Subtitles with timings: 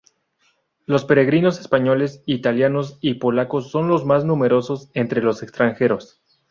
[0.87, 6.23] Los peregrinos españoles, italianos y polacos son los más numerosos entre los extranjeros.